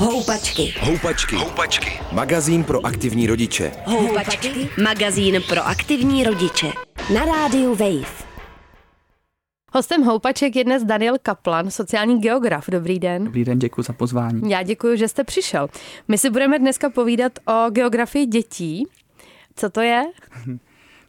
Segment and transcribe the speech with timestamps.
[0.00, 0.74] Houpačky.
[0.80, 1.36] Houpačky.
[1.36, 2.00] Houpačky.
[2.12, 3.72] Magazín pro aktivní rodiče.
[3.86, 4.68] Houpačky.
[4.84, 6.72] Magazín pro aktivní rodiče.
[7.14, 8.24] Na rádiu Wave.
[9.72, 12.64] Hostem Houpaček je dnes Daniel Kaplan, sociální geograf.
[12.70, 13.24] Dobrý den.
[13.24, 14.50] Dobrý den, děkuji za pozvání.
[14.50, 15.68] Já děkuji, že jste přišel.
[16.08, 18.86] My si budeme dneska povídat o geografii dětí.
[19.56, 20.02] Co to je?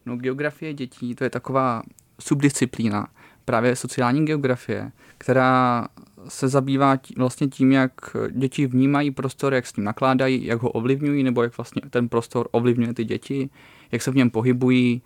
[0.06, 1.82] No, geografie dětí, to je taková
[2.20, 3.08] subdisciplína
[3.46, 5.88] právě sociální geografie, která
[6.28, 7.92] se zabývá tí, vlastně tím, jak
[8.32, 12.48] děti vnímají prostor, jak s ním nakládají, jak ho ovlivňují, nebo jak vlastně ten prostor
[12.52, 13.50] ovlivňuje ty děti,
[13.92, 15.02] jak se v něm pohybují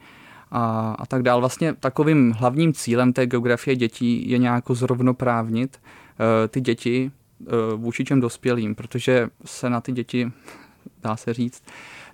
[0.52, 1.40] a, a tak dál.
[1.40, 8.04] Vlastně takovým hlavním cílem té geografie dětí je nějak zrovnoprávnit uh, ty děti uh, vůči
[8.04, 10.32] těm dospělým, protože se na ty děti,
[11.04, 11.63] dá se říct,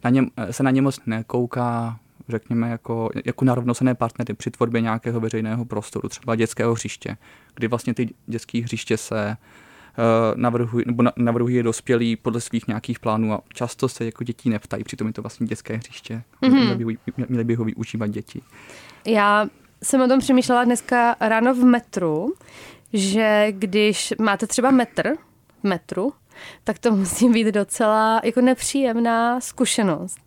[0.04, 2.00] na něm, se na ně moc nekouká
[2.32, 7.18] řekněme, jako, jako na rovnocené partnery při tvorbě nějakého veřejného prostoru, třeba dětského hřiště,
[7.56, 13.34] kdy vlastně ty dětské hřiště se uh, navrhují, nebo navrhují dospělí podle svých nějakých plánů
[13.34, 16.24] a často se jako dětí neptají, přitom je to vlastně dětské hřiště.
[16.42, 16.76] Mm-hmm.
[16.76, 18.42] Měli, by, měli by ho využívat děti.
[19.06, 19.48] Já
[19.84, 22.34] jsem o tom přemýšlela dneska ráno v metru,
[22.94, 25.14] že když máte třeba metr
[25.60, 26.14] v metru,
[26.64, 30.20] tak to musí být docela jako nepříjemná zkušenost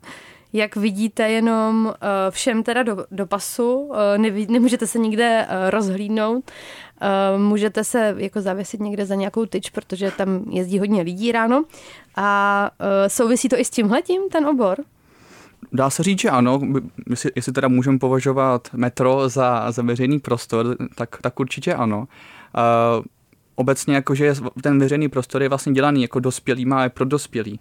[0.55, 1.93] jak vidíte jenom uh,
[2.31, 6.51] všem teda do, do pasu, neví, nemůžete se nikde uh, rozhlídnout,
[7.37, 11.65] můžete se jako zavěsit někde za nějakou tyč, protože tam jezdí hodně lidí ráno
[12.17, 12.71] a
[13.09, 14.85] souvisí to i s tímhletím ten obor?
[15.73, 16.61] Dá se říct, že ano.
[17.11, 21.99] Jestli, jestli teda můžeme považovat metro za, za veřejný prostor, tak, tak určitě ano.
[21.99, 23.05] Uh,
[23.55, 27.61] obecně jakože ten veřejný prostor je vlastně dělaný jako dospělý, má je pro dospělý.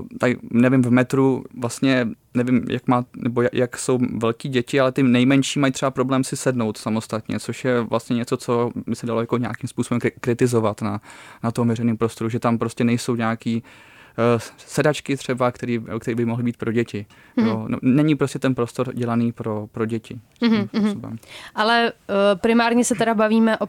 [0.00, 4.92] Uh, tak nevím, v metru vlastně nevím, jak, má, nebo jak, jsou velký děti, ale
[4.92, 9.06] ty nejmenší mají třeba problém si sednout samostatně, což je vlastně něco, co by se
[9.06, 11.00] dalo jako nějakým způsobem kritizovat na,
[11.42, 16.24] na tom veřejném prostoru, že tam prostě nejsou nějaký uh, sedačky třeba, který, který by
[16.24, 17.06] mohly být pro děti.
[17.36, 17.46] Mm-hmm.
[17.46, 20.20] Jo, no, není prostě ten prostor dělaný pro, pro děti.
[20.42, 21.18] Mm-hmm.
[21.54, 23.68] Ale uh, primárně se teda bavíme o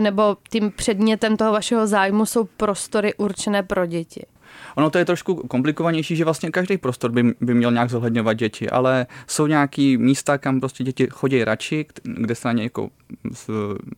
[0.00, 4.26] nebo tím předmětem toho vašeho zájmu jsou prostory určené pro děti.
[4.74, 8.70] Ono to je trošku komplikovanější, že vlastně každý prostor by, by měl nějak zohledňovat děti,
[8.70, 12.90] ale jsou nějaký místa, kam prostě děti chodí radši, kde se na ně jako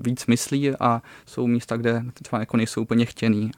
[0.00, 3.50] víc myslí a jsou místa, kde třeba jako nejsou úplně chtěný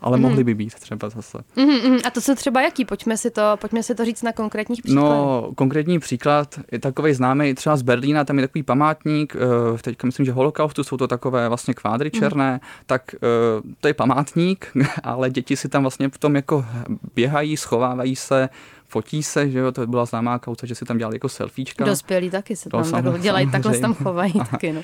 [0.00, 0.22] ale mm.
[0.22, 1.38] mohly by být třeba zase.
[1.56, 2.84] Mm, mm, a to jsou třeba jaký?
[2.84, 5.10] Pojďme si to, pojďme si to říct na konkrétních příkladech.
[5.10, 10.06] No, konkrétní příklad je takový známý třeba z Berlína, tam je takový památník, eh, teďka
[10.06, 12.20] myslím, že holokaustu, jsou to takové vlastně kvádry mhm.
[12.20, 12.60] černé, mm.
[12.86, 13.18] tak eh,
[13.80, 14.72] to je památník,
[15.02, 16.64] ale děti si tam vlastně v tom jako
[17.14, 18.48] běhají, schovávají se,
[18.88, 21.84] fotí se, že jo, to byla známá kauza, že si tam dělali jako selfiečka.
[21.84, 24.82] Dospělí taky se tam no, dělají, takhle se tam chovají taky, no.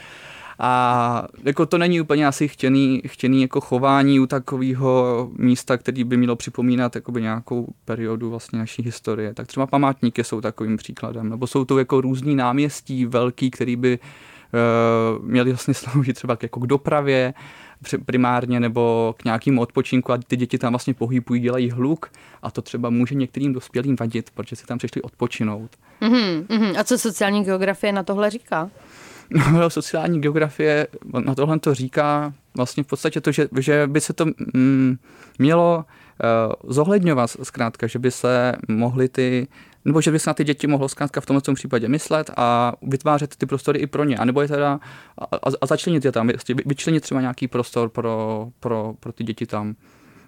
[0.58, 6.16] A jako to není úplně asi chtěný, chtěný jako chování u takového místa, který by
[6.16, 9.34] mělo připomínat nějakou periodu vlastně naší historie.
[9.34, 13.98] Tak třeba památníky jsou takovým příkladem, nebo jsou to jako různý náměstí velký, který by
[13.98, 17.34] uh, měli vlastně sloužit třeba jako k dopravě,
[18.06, 22.10] primárně nebo k nějakému odpočinku a ty děti tam vlastně pohybují, dělají hluk
[22.42, 25.70] a to třeba může některým dospělým vadit, protože si tam přišli odpočinout.
[26.02, 26.80] Mm-hmm.
[26.80, 28.70] A co sociální geografie na tohle říká?
[29.30, 30.86] No, sociální geografie
[31.24, 34.96] na tohle to říká vlastně v podstatě to, že, že by se to mm,
[35.38, 39.48] mělo uh, zohledňovat zkrátka, že by se mohly ty
[39.84, 43.36] nebo že by se na ty děti mohlo zkrátka v tomto případě myslet a vytvářet
[43.36, 44.80] ty prostory i pro ně, a nebo je teda
[45.18, 46.30] a, a začlenit je tam,
[46.66, 49.74] vyčlenit třeba nějaký prostor pro, pro, pro ty děti tam.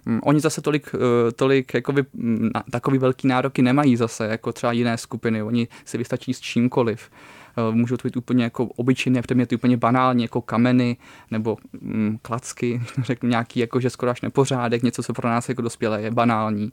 [0.07, 0.99] Um, oni zase tolik, uh,
[1.35, 5.43] tolik jakoby, um, takový velký nároky nemají zase, jako třeba jiné skupiny.
[5.43, 7.09] Oni si vystačí s čímkoliv.
[7.11, 7.38] Eh,
[7.71, 10.97] můžou to být úplně jako obyčejné předměty, úplně banální, jako kameny
[11.31, 15.61] nebo mm, klacky, řeknu nějaký jako, že skoro až nepořádek, něco, co pro nás jako
[15.61, 16.71] dospělé je banální.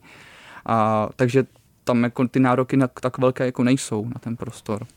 [0.65, 1.45] A, takže
[1.83, 4.87] tam jako ty nároky na, tak velké jako nejsou na ten prostor.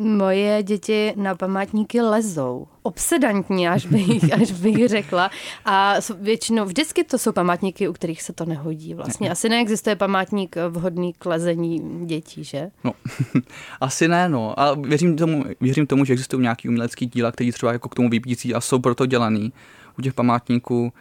[0.00, 2.66] Moje děti na památníky lezou.
[2.82, 5.30] Obsedantní, až bych, až bych řekla.
[5.64, 9.30] A většinou, vždycky to jsou památníky, u kterých se to nehodí vlastně.
[9.30, 12.70] Asi neexistuje památník vhodný k lezení dětí, že?
[12.84, 12.92] No,
[13.80, 14.60] asi ne, no.
[14.60, 18.08] A věřím tomu, věřím tomu, že existují nějaký umělecký díla, který třeba jako k tomu
[18.08, 19.52] vybící a jsou proto dělaný.
[19.98, 20.92] U těch památníků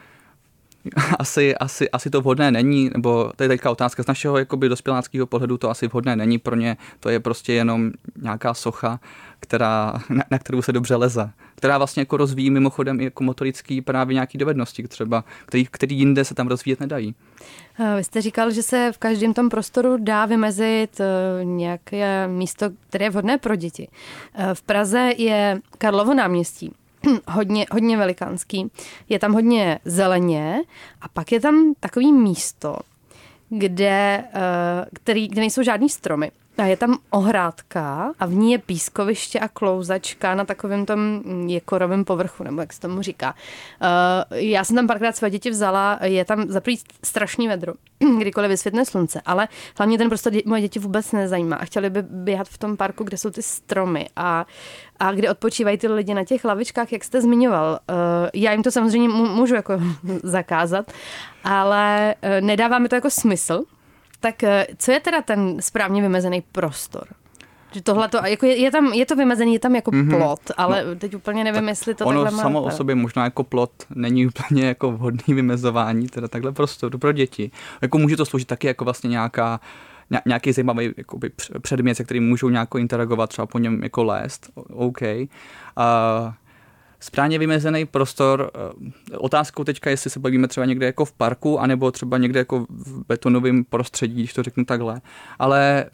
[1.20, 5.28] asi, asi, asi to vhodné není, nebo to je teďka otázka z našeho jakoby dospěláckého
[5.28, 7.92] pohledu, to asi vhodné není pro ně, to je prostě jenom
[8.22, 9.00] nějaká socha,
[9.40, 13.82] která, na, na kterou se dobře leze, která vlastně jako rozvíjí mimochodem i jako motorický
[13.82, 17.16] právě nějaký dovednosti třeba, který, který jinde se tam rozvíjet nedají.
[17.98, 23.06] Vy jste říkal, že se v každém tom prostoru dá vymezit eh, nějaké místo, které
[23.06, 23.88] je vhodné pro děti.
[24.34, 26.72] Eh, v Praze je Karlovo náměstí,
[27.28, 28.72] hodně, hodně velikánský.
[29.10, 30.62] Je tam hodně zeleně
[31.02, 32.78] a pak je tam takový místo,
[33.50, 36.32] kde, eh, který, kde nejsou žádný stromy.
[36.60, 42.06] A je tam ohrádka a v ní je pískoviště a klouzačka na takovém tom jekorovém
[42.06, 43.36] povrchu, nebo jak se tomu říká.
[43.82, 47.74] Uh, já jsem tam párkrát své děti vzala, je tam zaprý strašný vedro,
[48.20, 49.48] kdykoliv vysvětne slunce, ale
[49.78, 53.04] hlavně ten prostě dě, moje děti vůbec nezajímá a chtěli by běhat v tom parku,
[53.04, 54.46] kde jsou ty stromy a,
[55.00, 57.80] a kde odpočívají ty lidi na těch lavičkách, jak jste zmiňoval.
[57.90, 57.96] Uh,
[58.34, 59.74] já jim to samozřejmě můžu jako
[60.24, 60.92] zakázat,
[61.44, 63.64] ale uh, nedává mi to jako smysl,
[64.20, 67.08] tak eh, co je teda ten správně vymezený prostor?
[67.72, 70.18] Že tohle to, jako je, je, tam, je to vymezený, je tam jako mm-hmm.
[70.18, 72.44] plot, ale no, teď úplně nevím, jestli to ono takhle má.
[72.44, 77.12] samo o sobě možná jako plot není úplně jako vhodný vymezování, teda takhle prostor pro
[77.12, 77.52] děti.
[77.82, 79.60] Jako může to sloužit taky jako vlastně nějaká
[80.26, 81.32] nějaký zajímavý jakoby,
[81.62, 85.02] předmět, se kterým můžou nějak interagovat, třeba po něm jako lézt, OK.
[85.02, 86.34] Uh,
[87.00, 88.52] správně vymezený prostor.
[89.14, 92.66] Eh, otázkou teďka, jestli se bavíme třeba někde jako v parku, anebo třeba někde jako
[92.70, 95.02] v betonovém prostředí, když to řeknu takhle.
[95.40, 95.86] Ale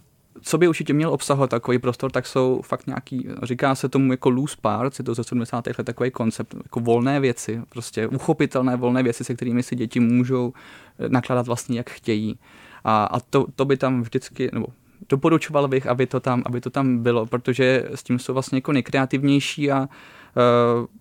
[0.41, 4.29] co by určitě měl obsahovat takový prostor, tak jsou fakt nějaký, říká se tomu jako
[4.29, 5.67] loose parts, je to ze 70.
[5.67, 10.53] let takový koncept, jako volné věci, prostě uchopitelné volné věci, se kterými si děti můžou
[10.99, 12.39] eh, nakládat vlastně jak chtějí.
[12.83, 14.67] A, a to, to by tam vždycky, nebo
[15.09, 18.71] doporučoval bych, aby to tam, aby to tam bylo, protože s tím jsou vlastně jako
[18.71, 19.89] nejkreativnější a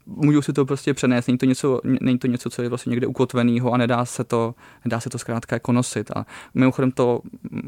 [0.06, 1.26] můžou si to prostě přenést.
[1.26, 4.54] Není to něco, není to něco co je vlastně někde ukotveného a nedá se to,
[4.84, 6.10] nedá se to zkrátka jako nosit.
[6.10, 7.20] A mimochodem to,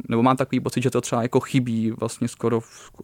[0.09, 2.61] nebo mám takový pocit, že to třeba jako chybí vlastně skoro,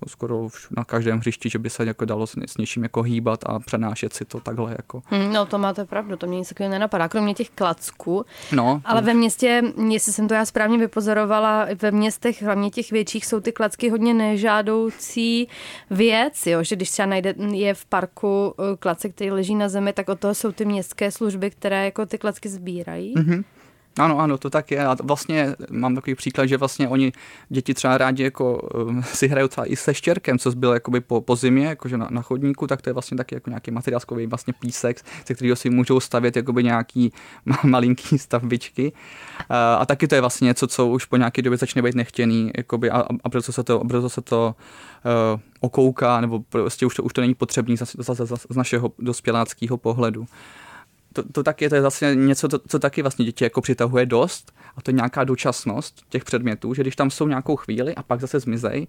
[0.07, 3.59] skoro na každém hřišti, že by se jako dalo s, s něčím jako hýbat a
[3.59, 4.73] přenášet si to takhle.
[4.73, 5.03] Jako.
[5.07, 8.25] Hmm, no to máte pravdu, to mě nic takového nenapadá, kromě těch klacků.
[8.53, 13.27] No, ale ve městě, jestli jsem to já správně vypozorovala, ve městech, hlavně těch větších,
[13.27, 15.49] jsou ty klacky hodně nežádoucí
[15.91, 16.63] věc, jo?
[16.63, 20.21] že když třeba najde je v parku Eh, klace, který leží na zemi, tak od
[20.21, 23.15] toho jsou ty městské služby, které jako ty klacky sbírají.
[23.15, 23.45] Mm-hmm.
[23.99, 24.87] Ano, ano, to tak je.
[24.87, 27.13] A vlastně mám takový příklad, že vlastně oni,
[27.49, 31.21] děti třeba rádi jako um, si hrajou třeba i se štěrkem, co zbyl jakoby po,
[31.21, 34.53] po zimě, jakože na, na, chodníku, tak to je vlastně taky jako nějaký materiálskový vlastně
[34.53, 37.13] písek, se kterého si můžou stavět jakoby nějaký
[37.65, 38.93] malinký stavbičky.
[39.49, 42.51] A, a taky to je vlastně něco, co už po nějaké době začne být nechtěný,
[42.57, 44.55] jakoby, a, a proto se to, proto se to
[45.35, 48.93] uh, okouká, nebo prostě už to, už to není potřebný z, z, z, z našeho
[48.99, 50.27] dospěláckého pohledu
[51.13, 54.53] to, to taky to je zase něco, to, co taky vlastně děti jako přitahuje dost
[54.77, 58.21] a to je nějaká dočasnost těch předmětů, že když tam jsou nějakou chvíli a pak
[58.21, 58.87] zase zmizej,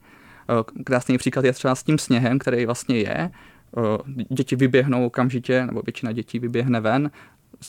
[0.50, 3.32] eh, krásný příklad je třeba s tím sněhem, který vlastně je,
[3.78, 7.12] eh, děti vyběhnou okamžitě, nebo většina dětí vyběhne ven,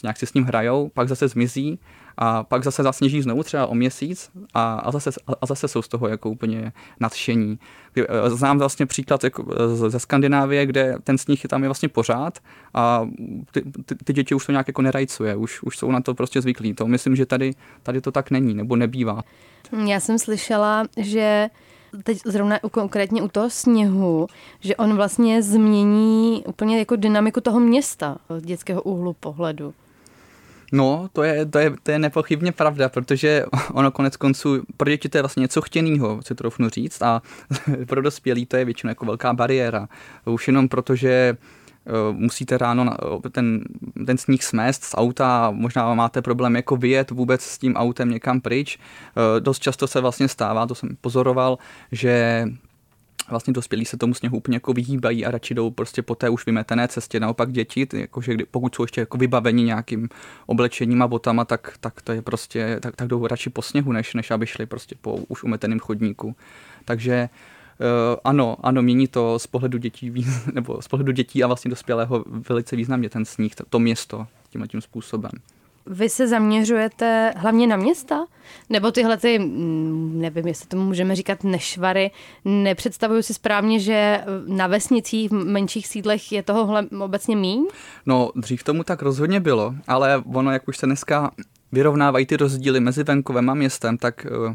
[0.03, 1.79] nějak si s ním hrajou, pak zase zmizí
[2.17, 5.11] a pak zase zasněží znovu třeba o měsíc a, a, zase,
[5.41, 7.59] a zase jsou z toho jako úplně nadšení.
[7.97, 9.47] Eh, znám vlastně příklad jako
[9.89, 12.39] ze Skandinávie, kde ten sníh tam je vlastně pořád
[12.75, 13.09] a
[13.53, 16.41] ty, ty, ty děti už to nějak jako nerajcuje, už, už jsou na to prostě
[16.41, 16.75] zvyklí.
[16.75, 19.23] To myslím, že tady, tady to tak není nebo nebývá.
[19.87, 21.49] Já jsem slyšela, že
[22.02, 24.26] teď zrovna konkrétně u toho sněhu,
[24.61, 29.75] že on vlastně změní úplně jako dynamiku toho města z dětského úhlu pohledu.
[30.73, 35.08] No, to je, to, je, to je nepochybně pravda, protože ono konec konců, pro děti
[35.08, 37.23] to je vlastně něco chtěného, si troufnu říct, a
[37.87, 39.88] pro dospělý to je většinou jako velká bariéra.
[40.25, 41.64] Už jenom protože eh,
[42.13, 42.97] musíte ráno
[43.33, 43.65] ten,
[44.07, 48.41] ten sníh smést z auta, možná máte problém jako vyjet vůbec s tím autem někam
[48.41, 48.79] pryč.
[48.79, 51.58] Eh, dost často se vlastně stává, to jsem pozoroval,
[51.93, 52.47] že
[53.31, 56.47] vlastně dospělí se tomu sněhu úplně jako vyhýbají a radši jdou prostě po té už
[56.47, 57.20] vymetené cestě.
[57.20, 60.08] Naopak děti, jakože pokud jsou ještě jako vybaveni nějakým
[60.47, 64.15] oblečením a botama, tak, tak to je prostě, tak, tak jdou radši po sněhu, než,
[64.15, 66.37] než aby šli prostě po už umeteném chodníku.
[66.85, 67.64] Takže Uh,
[68.25, 70.13] ano, ano, mění to z pohledu dětí,
[70.53, 74.69] nebo z pohledu dětí a vlastně dospělého velice významně ten sníh, to, to město tímhle
[74.69, 75.31] tím způsobem.
[75.87, 78.27] Vy se zaměřujete hlavně na města?
[78.71, 82.11] Nebo tyhle ty, mm, nevím, jestli tomu můžeme říkat nešvary,
[82.45, 87.67] nepředstavuju si správně, že na vesnicích, v menších sídlech je toho obecně míň?
[88.07, 91.31] No, dřív tomu tak rozhodně bylo, ale ono, jak už se dneska
[91.73, 94.55] vyrovnávají ty rozdíly mezi venkovem a městem, tak uh,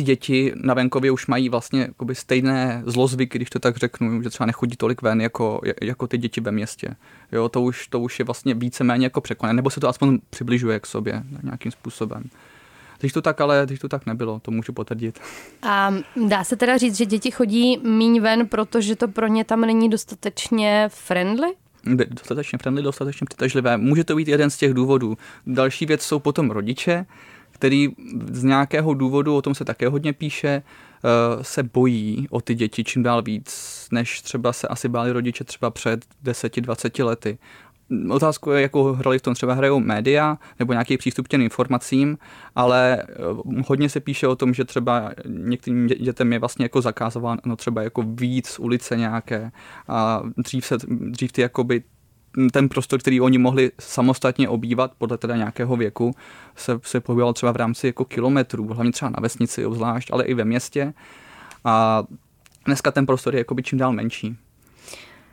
[0.00, 4.46] ty děti na venkově už mají vlastně stejné zlozvyky, když to tak řeknu, že třeba
[4.46, 6.96] nechodí tolik ven jako, jako ty děti ve městě.
[7.32, 10.80] Jo, to už, to už je vlastně víceméně jako překonané, nebo se to aspoň přibližuje
[10.80, 12.24] k sobě nějakým způsobem.
[13.00, 15.20] Když to tak ale, když to tak nebylo, to můžu potvrdit.
[15.62, 15.94] A
[16.28, 19.88] dá se teda říct, že děti chodí míň ven, protože to pro ně tam není
[19.88, 21.48] dostatečně friendly?
[22.10, 23.76] Dostatečně friendly, dostatečně přitažlivé.
[23.76, 25.18] Může to být jeden z těch důvodů.
[25.46, 27.06] Další věc jsou potom rodiče,
[27.60, 27.88] který
[28.32, 32.84] z nějakého důvodu, o tom se také hodně píše, eh, se bojí o ty děti
[32.84, 37.38] čím dál víc, než třeba se asi báli rodiče třeba před 10-20 lety.
[38.10, 42.18] Otázku je, jakou hrali v tom třeba hrajou média nebo nějaký přístup k těm informacím,
[42.56, 43.06] ale eh,
[43.66, 48.02] hodně se píše o tom, že třeba některým dětem je vlastně jako zakázováno třeba jako
[48.02, 49.52] víc ulice nějaké
[49.88, 51.82] a dřív, se, dřív ty jakoby
[52.52, 56.14] ten prostor, který oni mohli samostatně obývat podle teda nějakého věku,
[56.56, 60.34] se, se pohyboval třeba v rámci jako kilometrů, hlavně třeba na vesnici obzvlášť, ale i
[60.34, 60.94] ve městě.
[61.64, 62.04] A
[62.66, 64.36] dneska ten prostor je jakoby čím dál menší.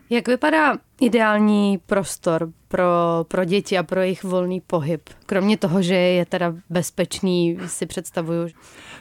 [0.10, 2.86] Jak vypadá ideální prostor pro,
[3.28, 5.10] pro děti a pro jejich volný pohyb?
[5.26, 8.48] Kromě toho, že je teda bezpečný, si představuju.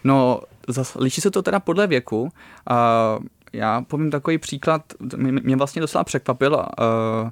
[0.05, 2.29] No, zas, liší se to teda podle věku.
[2.71, 3.19] A
[3.53, 4.83] já povím takový příklad,
[5.19, 6.53] mě vlastně docela překvapil.
[6.53, 7.31] Uh,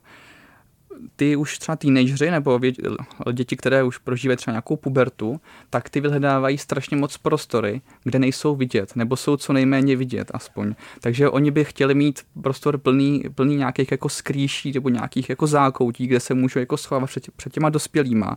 [1.17, 2.61] ty už třeba teenageři nebo
[3.33, 8.57] děti, které už prožívají třeba nějakou pubertu, tak ty vyhledávají strašně moc prostory, kde nejsou
[8.57, 10.75] vidět, nebo jsou co nejméně vidět aspoň.
[11.01, 16.07] Takže oni by chtěli mít prostor plný, plný nějakých jako skrýší nebo nějakých jako zákoutí,
[16.07, 18.37] kde se můžou jako schovávat před, před těma dospělýma.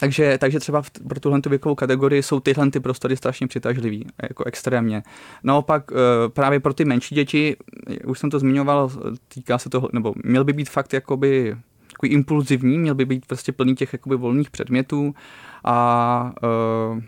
[0.00, 5.02] Takže, takže třeba pro tuhle věkovou kategorii jsou tyhle ty prostory strašně přitažlivý, jako extrémně.
[5.42, 7.56] Naopak eh, právě pro ty menší děti,
[8.04, 8.90] už jsem to zmiňoval,
[9.28, 11.56] týká se toho, nebo měl by být fakt jakoby
[11.98, 15.14] takový impulzivní, měl by být prostě plný těch jakoby volných předmětů
[15.64, 16.32] a
[16.92, 17.02] uh,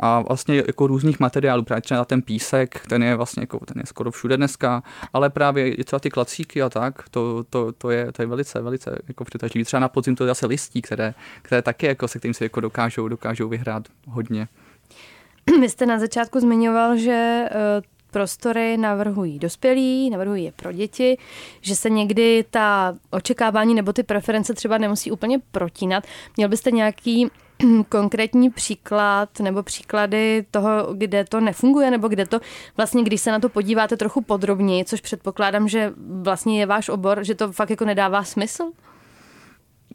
[0.00, 3.86] a vlastně jako různých materiálů, právě třeba ten písek, ten je vlastně jako, ten je
[3.86, 8.22] skoro všude dneska, ale právě třeba ty klacíky a tak, to, to, to, je, to
[8.22, 9.64] je velice, velice jako přitažlivý.
[9.64, 12.60] Třeba na podzim to je zase listí, které, které taky jako se kterým se jako
[12.60, 14.48] dokážou, dokážou vyhrát hodně.
[15.60, 21.18] Vy jste na začátku zmiňoval, že uh prostory navrhují dospělí, navrhují je pro děti,
[21.60, 26.04] že se někdy ta očekávání nebo ty preference třeba nemusí úplně protínat.
[26.36, 27.26] Měl byste nějaký
[27.88, 32.40] konkrétní příklad nebo příklady toho, kde to nefunguje, nebo kde to
[32.76, 35.92] vlastně, když se na to podíváte trochu podrobněji, což předpokládám, že
[36.22, 38.64] vlastně je váš obor, že to fakt jako nedává smysl?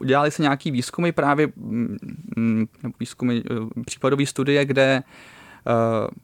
[0.01, 1.97] Udělali se nějaký výzkumy právě, mm,
[2.35, 2.65] mm,
[2.99, 5.03] výzkumy, eh, případové studie, kde Eh,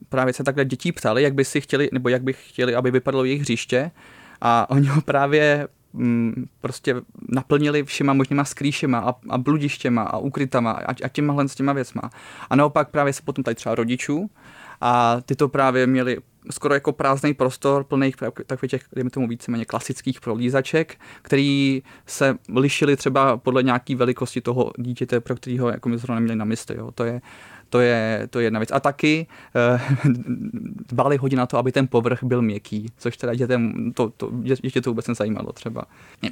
[0.09, 3.25] právě se takhle dětí ptali, jak by si chtěli, nebo jak by chtěli, aby vypadalo
[3.25, 3.91] jejich hřiště
[4.41, 6.95] a oni ho právě mm, prostě
[7.29, 12.01] naplnili všema možnýma skrýšema a, a bludištěma a ukrytama a, a těma s těma věcma.
[12.49, 14.29] A naopak právě se potom tady třeba rodičů
[14.81, 16.17] a ty to právě měli
[16.51, 22.95] skoro jako prázdný prostor plných takových těch, dejme tomu víceméně klasických prolízaček, který se lišili
[22.95, 26.75] třeba podle nějaké velikosti toho dítěte, pro kterého jako my zrovna neměli na mysli.
[26.77, 26.91] Jo.
[26.91, 27.21] To je
[27.69, 28.69] to je, to je jedna věc.
[28.73, 29.81] A taky eh,
[30.87, 34.81] dbali hodně na to, aby ten povrch byl měkký, což teda dětem, to, to, ještě
[34.81, 35.83] to vůbec nezajímalo třeba.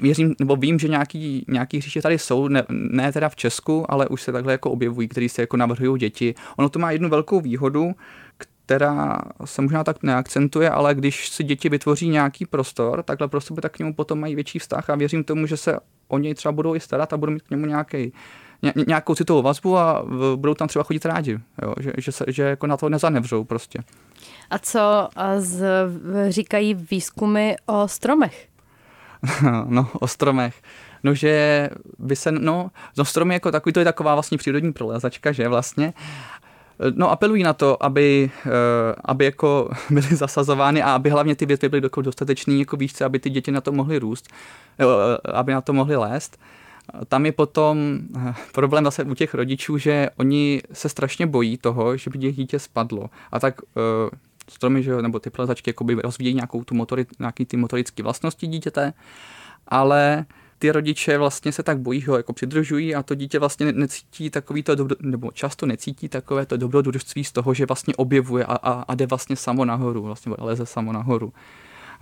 [0.02, 4.08] Věřím, nebo vím, že nějaký, nějaký hřiště tady jsou, ne, ne teda v Česku, ale
[4.08, 6.36] už se takhle jako objevují, který se jako navrhují děti.
[6.58, 7.96] Ono to má jednu velkou výhodu,
[8.66, 13.62] která se možná tak neakcentuje, ale když si děti vytvoří nějaký prostor, takhle pro sebe,
[13.62, 16.52] tak k němu potom mají větší vztah a věřím tomu, že se o něj třeba
[16.52, 18.14] budou i starat a budou mít k němu nějaký
[18.88, 20.06] nějakou citovou vazbu a
[20.36, 21.74] budou tam třeba chodit rádi, jo?
[21.80, 23.80] Že, že, se, že jako na to nezanevřou prostě.
[24.50, 25.66] A co z,
[26.30, 28.48] říkají výzkumy o stromech?
[29.66, 30.62] no, o stromech.
[31.04, 31.70] No, že
[32.00, 35.94] by se, no, no stromy jako takový, to je taková vlastně přírodní prolezačka, že vlastně.
[36.96, 38.50] No apelují na to, aby, eh,
[39.06, 43.30] aby jako byly zasazovány a aby hlavně ty větvy byly dostatečný jako výšce, aby ty
[43.30, 44.30] děti na to mohly růst,
[44.80, 44.86] eh,
[45.32, 46.40] aby na to mohly lézt.
[47.08, 51.98] Tam je potom eh, problém zase u těch rodičů, že oni se strašně bojí toho,
[51.98, 53.10] že by dítě spadlo.
[53.32, 53.62] A tak
[54.50, 58.94] stromy, že, nebo ty plezačky jakoby rozvíjí nějakou tu motori, nějaký ty motorické vlastnosti dítěte,
[59.68, 60.26] ale
[60.66, 64.64] ty rodiče vlastně se tak bojí, ho jako přidržují a to dítě vlastně necítí takový
[64.64, 68.72] to dobro, nebo často necítí takové to dobrodružství z toho, že vlastně objevuje a, a,
[68.82, 71.34] a jde vlastně samo nahoru, vlastně leze samo nahoru.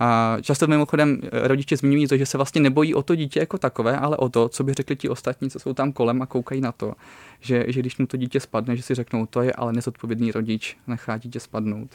[0.00, 3.58] A často mimochodem eh, rodiče zmiňují to, že se vlastně nebojí o to dítě jako
[3.58, 6.60] takové, ale o to, co by řekli ti ostatní, co jsou tam kolem a koukají
[6.60, 6.94] na to,
[7.40, 10.76] že, že když mu to dítě spadne, že si řeknou, to je ale nezodpovědný rodič,
[10.86, 11.90] nechá dítě spadnout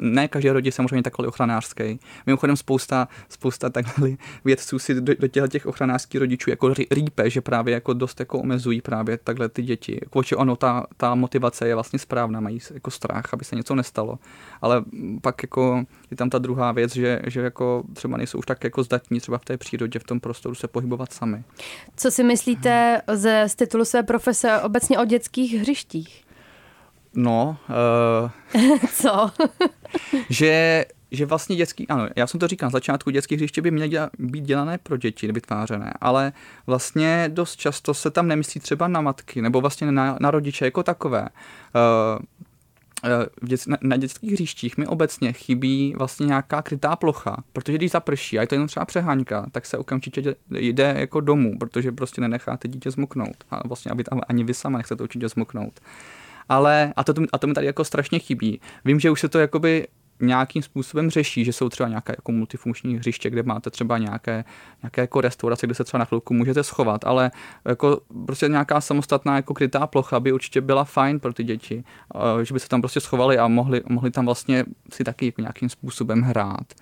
[0.00, 2.00] ne každý rodič samozřejmě takový ochranářský.
[2.26, 4.10] Mimochodem spousta, spousta takhle
[4.44, 8.38] vědců si do, do těchto těch ochranářských rodičů jako rýpe, že právě jako dost jako
[8.38, 9.98] omezují právě takhle ty děti.
[10.02, 14.18] Jako, ono, ta, ta motivace je vlastně správná, mají jako strach, aby se něco nestalo.
[14.62, 14.84] Ale
[15.22, 18.82] pak jako je tam ta druhá věc, že, že jako třeba nejsou už tak jako
[18.82, 21.44] zdatní třeba v té přírodě, v tom prostoru se pohybovat sami.
[21.96, 26.23] Co si myslíte ze, z titulu své profese obecně o dětských hřištích?
[27.14, 27.56] No.
[28.54, 29.30] Uh, Co?
[30.30, 33.88] že že vlastně dětský, ano, já jsem to říkal na začátku, dětské hřiště by měly
[33.88, 36.32] děla, být dělané pro děti, vytvářené, ale
[36.66, 40.82] vlastně dost často se tam nemyslí třeba na matky, nebo vlastně na, na rodiče jako
[40.82, 41.20] takové.
[41.22, 42.22] Uh,
[43.42, 47.90] v dět, na, na dětských hřištích mi obecně chybí vlastně nějaká krytá plocha, protože když
[47.90, 52.20] zaprší a je to jenom třeba přeháňka, tak se okamžitě jde jako domů, protože prostě
[52.20, 55.80] nenecháte dítě zmoknout a vlastně aby tam ani vy sama nechcete určitě zmoknout.
[56.48, 58.60] Ale, a to, a to mi tady jako strašně chybí.
[58.84, 59.86] Vím, že už se to jakoby
[60.20, 64.44] nějakým způsobem řeší, že jsou třeba nějaké jako multifunkční hřiště, kde máte třeba nějaké,
[64.82, 67.30] nějaké jako restaurace, kde se třeba na chvilku můžete schovat, ale
[67.64, 71.84] jako prostě nějaká samostatná jako krytá plocha by určitě byla fajn pro ty děti,
[72.42, 75.68] že by se tam prostě schovali a mohli, mohli tam vlastně si taky jako nějakým
[75.68, 76.74] způsobem hrát.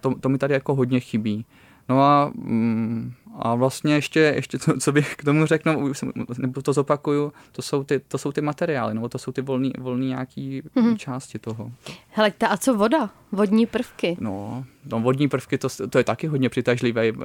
[0.00, 1.46] To, to mi tady jako hodně chybí.
[1.90, 5.92] No a, mm, a vlastně ještě, ještě co, co bych k tomu řekl,
[6.38, 9.72] nebo to zopakuju, to jsou ty, to jsou ty materiály, nebo to jsou ty volný,
[9.78, 10.96] volný nějaký mm-hmm.
[10.96, 11.72] části toho.
[12.08, 13.10] Hele, a co voda?
[13.32, 14.16] Vodní prvky?
[14.20, 17.24] No, no vodní prvky, to, to je taky hodně přitažlivý uh,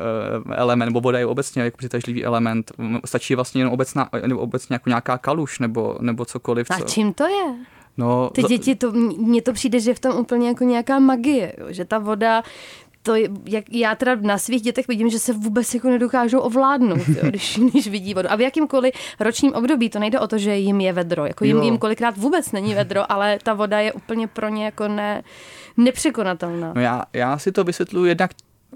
[0.51, 2.71] element, nebo voda je obecně jako přitažlivý element.
[3.05, 6.67] Stačí vlastně jenom obecná, nebo obecně jako nějaká kaluš, nebo, nebo cokoliv.
[6.71, 6.85] A co...
[6.85, 7.55] čím to je?
[7.97, 11.55] No, Ty děti, to, mně to přijde, že je v tom úplně jako nějaká magie,
[11.57, 11.65] jo?
[11.69, 12.43] že ta voda
[13.05, 17.21] to, jak já teda na svých dětech vidím, že se vůbec jako nedokážou ovládnout, jo,
[17.29, 18.31] když, když vidí vodu.
[18.31, 21.25] A v jakýmkoliv ročním období to nejde o to, že jim je vedro.
[21.25, 24.87] Jako jim, jim kolikrát vůbec není vedro, ale ta voda je úplně pro ně jako
[24.87, 25.23] ne,
[25.77, 26.73] nepřekonatelná.
[26.75, 28.31] No já, já si to vysvětluji jednak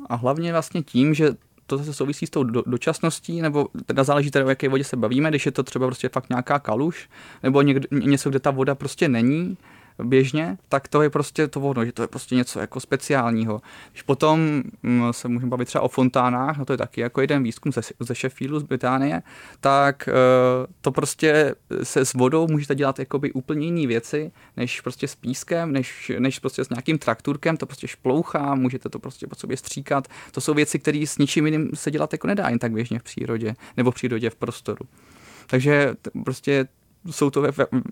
[0.10, 1.30] a hlavně vlastně tím, že
[1.66, 4.98] to zase souvisí s tou do, dočasností, nebo teda záleží teda, o jaké vodě se
[4.98, 7.10] bavíme, když je to třeba prostě fakt nějaká kaluš,
[7.44, 9.58] nebo někde, něco, kde ta voda prostě není,
[10.04, 13.62] běžně, tak to je prostě to ono, že to je prostě něco jako speciálního.
[13.92, 17.44] Když potom mm, se můžeme bavit třeba o fontánách, no to je taky jako jeden
[17.44, 19.22] výzkum ze, ze Sheffieldu z Británie,
[19.60, 25.08] tak uh, to prostě se s vodou můžete dělat jakoby úplně jiné věci, než prostě
[25.08, 29.36] s pískem, než, než prostě s nějakým trakturkem, to prostě šplouchá, můžete to prostě po
[29.36, 30.08] sobě stříkat.
[30.32, 33.04] To jsou věci, které s ničím jiným se dělat jako nedá jen tak běžně v
[33.04, 34.86] přírodě, nebo v přírodě v prostoru.
[35.48, 36.68] Takže prostě
[37.12, 37.44] jsou to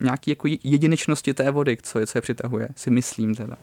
[0.01, 3.57] nějaké jako jedinečnosti té vody, co je, co je přitahuje, si myslím teda.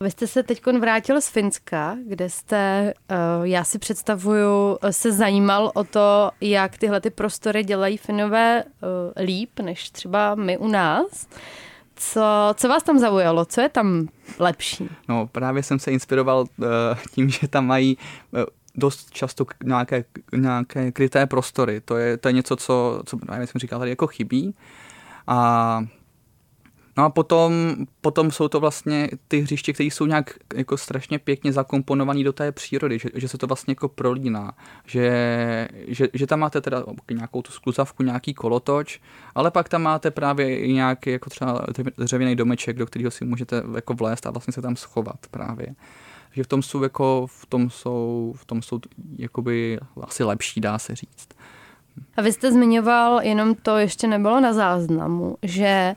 [0.00, 5.72] Vy jste se teď vrátil z Finska, kde jste, eh, já si představuju, se zajímal
[5.74, 11.28] o to, jak tyhle ty prostory dělají Finové eh, líp, než třeba my u nás.
[11.96, 12.22] Co,
[12.54, 13.44] co vás tam zaujalo?
[13.44, 14.88] Co je tam lepší?
[15.08, 16.44] No právě jsem se inspiroval
[17.14, 17.98] tím, že tam mají
[18.76, 20.04] dost často nějaké,
[20.36, 21.80] nějaké kryté prostory.
[21.80, 24.54] To je, to je něco, co, co já jsem říkal tady jako chybí.
[25.26, 25.80] A
[26.98, 27.52] No a potom,
[28.00, 32.52] potom jsou to vlastně ty hřiště, které jsou nějak jako strašně pěkně zakomponované do té
[32.52, 34.52] přírody, že, že se to vlastně jako prolíná,
[34.86, 39.00] že, že, že tam máte teda nějakou tu skluzavku, nějaký kolotoč,
[39.34, 41.66] ale pak tam máte právě i nějaký jako třeba
[41.98, 45.74] dřevěný domeček, do kterého si můžete jako vlézt a vlastně se tam schovat právě
[46.36, 48.80] že v tom jsou jako, v tom jsou, v tom jsou
[49.18, 51.28] jakoby asi lepší, dá se říct.
[52.16, 55.96] A vy jste zmiňoval, jenom to ještě nebylo na záznamu, že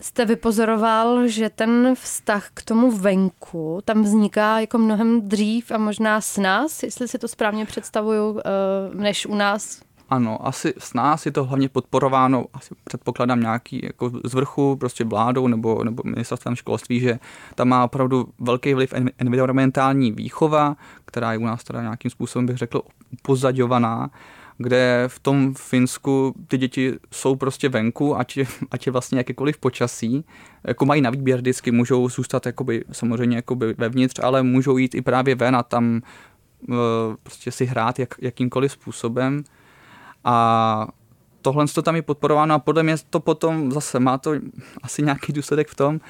[0.00, 6.20] jste vypozoroval, že ten vztah k tomu venku tam vzniká jako mnohem dřív a možná
[6.20, 8.42] s nás, jestli si to správně představuju, eh,
[8.94, 9.82] než u nás
[10.14, 15.04] ano, asi s nás je to hlavně podporováno, asi předpokládám nějaký jako z vrchu, prostě
[15.04, 17.18] vládou nebo, nebo ministerstvem školství, že
[17.54, 22.56] tam má opravdu velký vliv environmentální výchova, která je u nás teda nějakým způsobem, bych
[22.56, 22.82] řekl,
[23.22, 24.10] pozaďovaná,
[24.58, 29.58] kde v tom Finsku ty děti jsou prostě venku, ať je, ať je vlastně jakékoliv
[29.58, 30.24] počasí,
[30.64, 35.02] jako mají na výběr vždycky, můžou zůstat jakoby, samozřejmě jakoby vevnitř, ale můžou jít i
[35.02, 36.00] právě ven a tam
[36.68, 36.76] uh,
[37.22, 39.44] prostě si hrát jak, jakýmkoliv způsobem
[40.24, 40.86] a
[41.42, 44.32] tohle to tam je podporováno a podle mě to potom zase má to
[44.82, 46.00] asi nějaký důsledek v tom,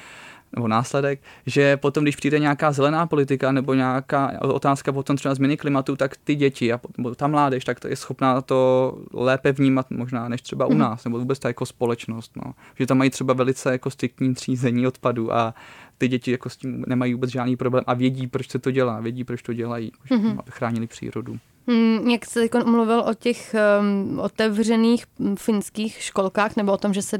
[0.55, 5.57] nebo následek, že potom, když přijde nějaká zelená politika nebo nějaká otázka potom třeba změny
[5.57, 6.79] klimatu, tak ty děti a
[7.15, 10.79] ta mládež, tak to je schopná to lépe vnímat možná než třeba u mhm.
[10.79, 12.31] nás, nebo vůbec ta jako společnost.
[12.45, 12.53] No.
[12.79, 15.53] Že tam mají třeba velice jako striktní třízení odpadu a
[15.97, 18.99] ty děti jako s tím nemají vůbec žádný problém a vědí, proč se to dělá,
[18.99, 20.39] vědí, proč to dělají, mm-hmm.
[20.39, 21.39] aby chránili přírodu.
[21.67, 27.17] Hmm, jak jste mluvil o těch um, otevřených finských školkách nebo o tom, že se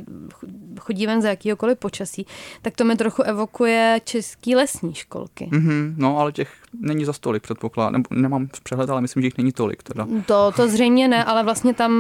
[0.80, 2.26] chodí ven za jakýkoliv počasí,
[2.62, 5.50] tak to mi trochu evokuje český lesní školky.
[5.52, 7.92] Mm-hmm, no, ale těch není za stolik, předpoklad.
[7.92, 9.84] Nebo, nemám přehled, ale myslím, že jich není tolik.
[9.84, 10.08] Teda.
[10.26, 11.94] To, to zřejmě ne, ale vlastně tam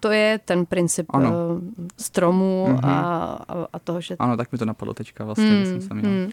[0.00, 1.30] to je ten princip ano.
[1.30, 1.60] Uh,
[1.96, 2.88] stromů mm-hmm.
[2.88, 2.98] a,
[3.48, 4.16] a, a toho, že...
[4.18, 6.10] Ano, tak mi to napadlo teďka vlastně, mm, jsem se měl.
[6.10, 6.24] Mm.
[6.24, 6.30] Uh,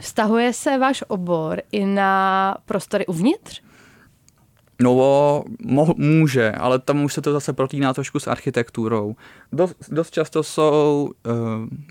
[0.00, 3.62] vztahuje se váš obor i na prostory uvnitř?
[4.84, 9.16] No, mo- může, ale tam už se to zase protíná trošku s architekturou.
[9.52, 11.32] Dost, dost často jsou uh,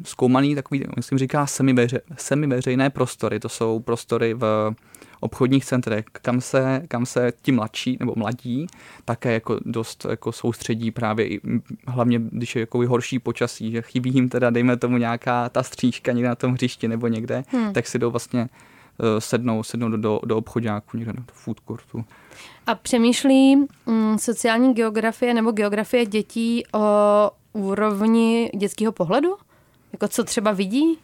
[0.04, 3.40] zkoumaný takový, myslím, říká semiveře, semiveřejné prostory.
[3.40, 4.76] To jsou prostory v
[5.20, 8.68] obchodních centrech, kam se, kam se ti mladší nebo mladí
[9.06, 11.42] také jako dost jako soustředí právě i,
[11.88, 16.12] hlavně když je jako horší počasí, že chybí jim teda dejme tomu nějaká ta stříčka
[16.12, 17.74] někde na tom hřišti nebo někde, hmm.
[17.74, 18.48] tak si jdou vlastně uh,
[19.20, 22.06] sednou, sednou do, do, do obchodáku, někde do food courtu.
[22.68, 29.36] A přemýšlí mm, sociální geografie nebo geografie dětí o úrovni dětského pohledu?
[29.94, 31.00] Jako co třeba vidí?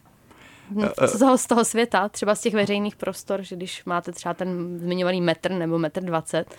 [1.06, 4.78] z toho, z toho světa, třeba z těch veřejných prostor, že když máte třeba ten
[4.78, 6.54] zmiňovaný metr nebo metr dvacet,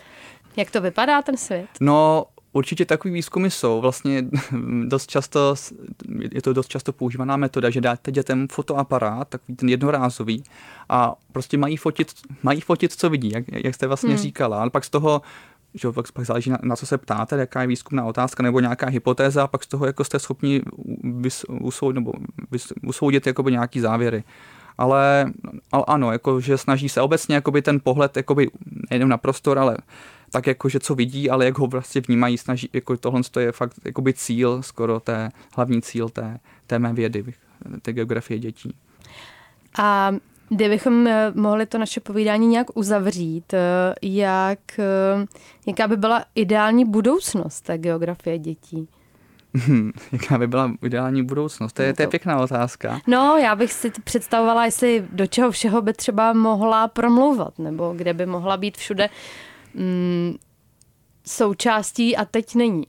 [0.57, 1.67] jak to vypadá ten svět?
[1.79, 3.81] No, Určitě takový výzkumy jsou.
[3.81, 4.25] Vlastně
[4.85, 5.55] dost často,
[6.31, 10.43] je to dost často používaná metoda, že dáte dětem fotoaparát, takový ten jednorázový,
[10.89, 12.11] a prostě mají fotit,
[12.43, 14.17] mají fotit co vidí, jak, jak jste vlastně hmm.
[14.17, 14.61] říkala.
[14.61, 15.21] Ale pak z toho
[15.73, 18.87] že pak, pak záleží na, na co se ptáte, jaká je výzkumná otázka nebo nějaká
[18.87, 20.61] hypotéza a pak z toho jako jste schopni
[21.03, 22.13] vys, usoudit, nebo
[22.51, 24.23] vys, usoudit jakoby nějaký závěry.
[24.77, 25.31] Ale,
[25.71, 28.49] ale ano, jako, že snaží se obecně jakoby ten pohled jakoby,
[28.89, 29.77] nejenom na prostor, ale
[30.31, 33.73] tak jako, že co vidí, ale jak ho vlastně vnímají, snaží, jako tohle je fakt
[33.85, 37.25] jakoby cíl, skoro té, hlavní cíl té, té mé vědy,
[37.81, 38.75] té geografie dětí.
[39.79, 40.11] A
[40.53, 43.59] Kdybychom eh, mohli to naše povídání nějak uzavřít, eh,
[44.01, 45.25] jak, eh,
[45.67, 48.87] jaká by byla ideální budoucnost té geografie dětí?
[49.53, 51.73] Hmm, jaká by byla ideální budoucnost?
[51.73, 52.99] To je, to je pěkná otázka.
[53.07, 58.13] No, já bych si představovala, jestli do čeho všeho by třeba mohla promlouvat, nebo kde
[58.13, 59.09] by mohla být všude
[59.73, 60.35] mm,
[61.25, 62.87] součástí a teď není.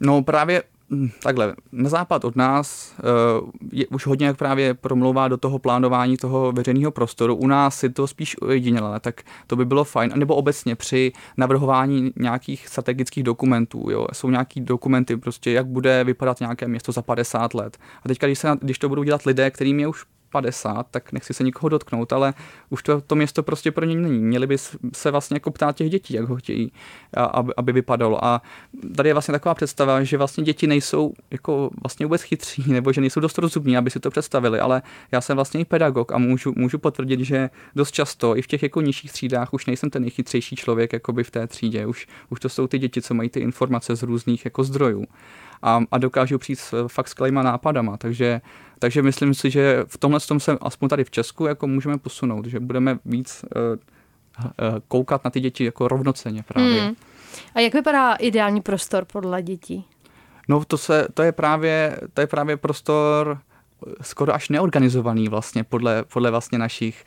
[0.00, 0.62] No právě
[0.94, 2.94] Hm, takhle, na západ od nás
[3.42, 7.36] uh, je už hodně právě promlouvá do toho plánování toho veřejného prostoru.
[7.36, 10.12] U nás si to spíš ojedinělé, tak to by bylo fajn.
[10.14, 13.86] Nebo obecně při navrhování nějakých strategických dokumentů.
[13.90, 14.06] Jo.
[14.12, 17.78] Jsou nějaký dokumenty, prostě jak bude vypadat nějaké město za 50 let.
[18.04, 21.34] A teďka, když, se, když to budou dělat lidé, kterým je už 50, tak nechci
[21.34, 22.34] se nikoho dotknout, ale
[22.70, 24.18] už to, to město prostě pro ně není.
[24.18, 24.58] Měli by
[24.94, 26.72] se vlastně jako ptát těch dětí, jak ho chtějí,
[27.16, 28.24] aby, aby vypadalo.
[28.24, 28.42] A
[28.96, 33.00] tady je vlastně taková představa, že vlastně děti nejsou jako vlastně vůbec chytří, nebo že
[33.00, 36.52] nejsou dost rozumní, aby si to představili, ale já jsem vlastně i pedagog a můžu,
[36.56, 40.56] můžu potvrdit, že dost často i v těch jako nižších třídách už nejsem ten nejchytřejší
[40.56, 41.86] člověk jako by v té třídě.
[41.86, 45.04] Už, už to jsou ty děti, co mají ty informace z různých jako zdrojů
[45.62, 47.96] a, a dokážou přijít s fakt skvělýma nápadama.
[47.96, 48.40] Takže,
[48.78, 52.46] takže myslím si, že v tomhle tom se aspoň tady v Česku jako můžeme posunout,
[52.46, 56.82] že budeme víc uh, uh, koukat na ty děti jako rovnoceně právě.
[56.82, 56.94] Hmm.
[57.54, 59.84] A jak vypadá ideální prostor podle dětí?
[60.48, 63.38] No to, se, to, je právě, to je právě prostor
[64.02, 67.04] skoro až neorganizovaný vlastně podle, podle vlastně našich,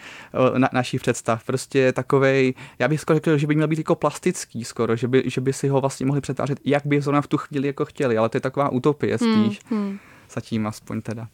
[0.56, 1.44] eh, na, našich představ.
[1.44, 5.24] Prostě takovej, já bych skoro řekl, že by měl být jako plastický skoro, že by,
[5.26, 8.18] že by si ho vlastně mohli přetvářet, jak by zrovna v tu chvíli jako chtěli,
[8.18, 9.60] ale to je taková utopie hmm, spíš.
[9.70, 10.00] Hmm, hmm.
[10.30, 11.28] Zatím aspoň teda.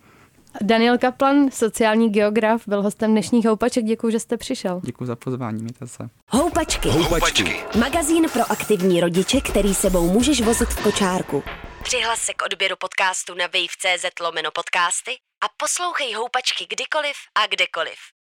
[0.62, 3.86] Daniel Kaplan, sociální geograf, byl hostem dnešních Houpaček.
[3.86, 4.82] Děkuji, že jste přišel.
[4.84, 6.10] Děkuji za pozvání, mějte se.
[6.28, 6.90] Houpačky.
[6.90, 7.64] Houpačky.
[7.80, 11.44] Magazín pro aktivní rodiče, který sebou můžeš vozit v kočárku.
[11.84, 18.12] Přihlas se k odběru podcastu na wave.cz lomeno podcasty a poslouchej Houpačky kdykoliv a kdekoliv.